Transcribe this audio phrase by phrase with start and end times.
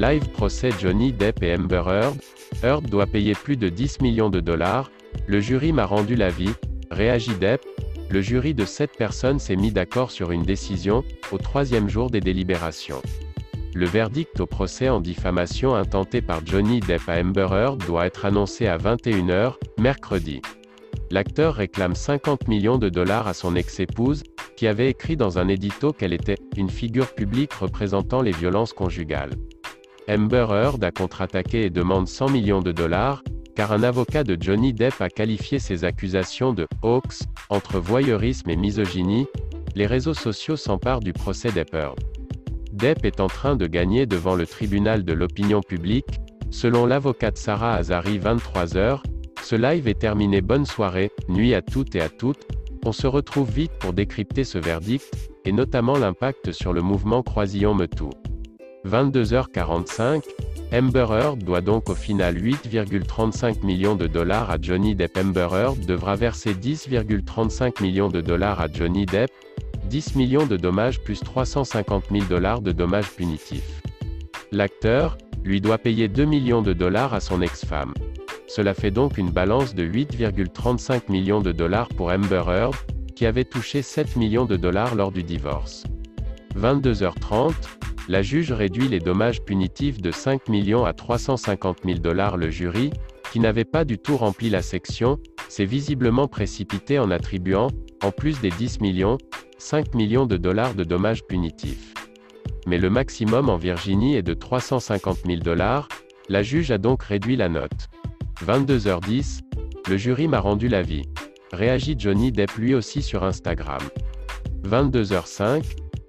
[0.00, 2.16] Live procès Johnny Depp et Amber Heard.
[2.62, 4.90] Heard doit payer plus de 10 millions de dollars.
[5.26, 6.54] Le jury m'a rendu l'avis,
[6.90, 7.60] réagit Depp.
[8.08, 12.20] Le jury de 7 personnes s'est mis d'accord sur une décision, au troisième jour des
[12.20, 13.02] délibérations.
[13.74, 18.24] Le verdict au procès en diffamation intenté par Johnny Depp à Amber Heard doit être
[18.24, 20.40] annoncé à 21h, mercredi.
[21.10, 24.22] L'acteur réclame 50 millions de dollars à son ex-épouse,
[24.56, 29.32] qui avait écrit dans un édito qu'elle était une figure publique représentant les violences conjugales.
[30.10, 33.22] Amber Heard a contre-attaqué et demande 100 millions de dollars,
[33.54, 38.56] car un avocat de Johnny Depp a qualifié ces accusations de hoax, entre voyeurisme et
[38.56, 39.28] misogynie.
[39.76, 42.00] Les réseaux sociaux s'emparent du procès Depp Heard.
[42.72, 46.18] Depp est en train de gagner devant le tribunal de l'opinion publique,
[46.50, 49.02] selon l'avocate Sarah Azari 23h.
[49.44, 52.48] Ce live est terminé bonne soirée, nuit à toutes et à toutes.
[52.84, 57.74] On se retrouve vite pour décrypter ce verdict, et notamment l'impact sur le mouvement Croisillon
[57.74, 58.10] Metou.
[58.86, 60.22] 22h45,
[60.72, 65.18] Amber Heard doit donc au final 8,35 millions de dollars à Johnny Depp.
[65.18, 69.30] Amber Heard devra verser 10,35 millions de dollars à Johnny Depp,
[69.84, 73.82] 10 millions de dommages plus 350 000 dollars de dommages punitifs.
[74.52, 77.94] L'acteur, lui doit payer 2 millions de dollars à son ex-femme.
[78.46, 82.74] Cela fait donc une balance de 8,35 millions de dollars pour Amber Heard,
[83.14, 85.84] qui avait touché 7 millions de dollars lors du divorce.
[86.56, 87.52] 22h30,
[88.08, 92.36] la juge réduit les dommages punitifs de 5 millions à 350 000 dollars.
[92.36, 92.90] Le jury,
[93.32, 97.68] qui n'avait pas du tout rempli la section, s'est visiblement précipité en attribuant,
[98.02, 99.18] en plus des 10 millions,
[99.58, 101.94] 5 millions de dollars de dommages punitifs.
[102.66, 105.88] Mais le maximum en Virginie est de 350 000 dollars,
[106.28, 107.88] la juge a donc réduit la note.
[108.46, 109.40] 22h10,
[109.88, 111.02] le jury m'a rendu l'avis.
[111.52, 113.82] Réagit Johnny Depp lui aussi sur Instagram.
[114.62, 115.62] 22h05,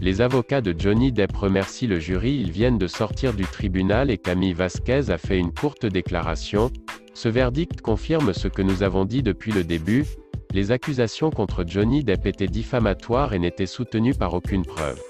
[0.00, 4.18] les avocats de Johnny Depp remercient le jury, ils viennent de sortir du tribunal et
[4.18, 6.70] Camille Vasquez a fait une courte déclaration.
[7.14, 10.04] Ce verdict confirme ce que nous avons dit depuis le début,
[10.52, 15.00] les accusations contre Johnny Depp étaient diffamatoires et n'étaient soutenues par aucune preuve.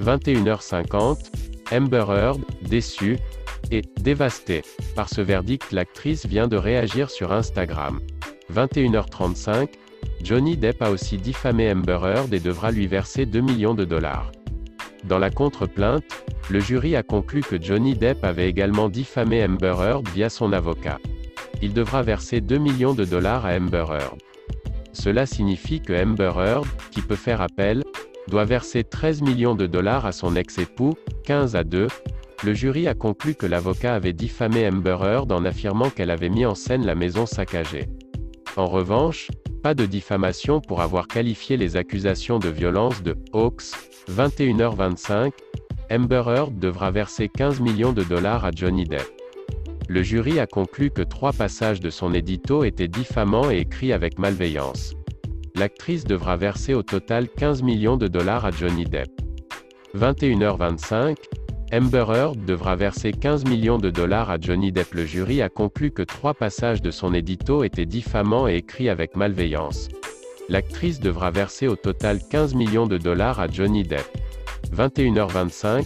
[0.00, 1.30] 21h50,
[1.72, 3.18] Amber Heard, déçue,
[3.70, 4.62] et dévastée
[4.94, 8.00] par ce verdict, l'actrice vient de réagir sur Instagram.
[8.52, 9.68] 21h35,
[10.24, 14.32] Johnny Depp a aussi diffamé Amber Heard et devra lui verser 2 millions de dollars.
[15.06, 16.02] Dans la contre-plainte,
[16.48, 20.98] le jury a conclu que Johnny Depp avait également diffamé Amber Heard via son avocat.
[21.60, 24.16] Il devra verser 2 millions de dollars à Amber Heard.
[24.94, 27.82] Cela signifie que Amber Heard, qui peut faire appel,
[28.26, 30.94] doit verser 13 millions de dollars à son ex-époux,
[31.26, 31.88] 15 à 2.
[32.44, 36.46] Le jury a conclu que l'avocat avait diffamé Amber Heard en affirmant qu'elle avait mis
[36.46, 37.88] en scène la maison saccagée.
[38.56, 39.28] En revanche,
[39.64, 43.72] pas de diffamation pour avoir qualifié les accusations de violence de hoax.
[44.10, 45.32] 21h25,
[45.90, 49.08] Amber Heard devra verser 15 millions de dollars à Johnny Depp.
[49.88, 54.18] Le jury a conclu que trois passages de son édito étaient diffamants et écrits avec
[54.18, 54.92] malveillance.
[55.54, 59.08] L'actrice devra verser au total 15 millions de dollars à Johnny Depp.
[59.96, 61.16] 21h25,
[61.72, 64.94] Amber Heard devra verser 15 millions de dollars à Johnny Depp.
[64.94, 69.16] Le jury a conclu que trois passages de son édito étaient diffamants et écrits avec
[69.16, 69.88] malveillance.
[70.48, 74.06] L'actrice devra verser au total 15 millions de dollars à Johnny Depp.
[74.76, 75.84] 21h25,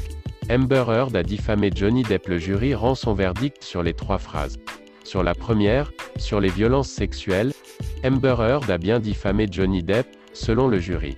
[0.51, 2.29] Amber Heard a diffamé Johnny Depp.
[2.29, 4.59] Le jury rend son verdict sur les trois phrases.
[5.05, 7.53] Sur la première, sur les violences sexuelles,
[8.05, 11.17] Amber Heard a bien diffamé Johnny Depp, selon le jury.